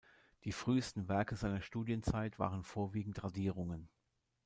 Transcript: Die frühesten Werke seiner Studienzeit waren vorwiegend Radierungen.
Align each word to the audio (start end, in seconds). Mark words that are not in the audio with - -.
Die 0.45 0.51
frühesten 0.51 1.09
Werke 1.09 1.35
seiner 1.35 1.61
Studienzeit 1.61 2.39
waren 2.39 2.63
vorwiegend 2.63 3.23
Radierungen. 3.23 3.87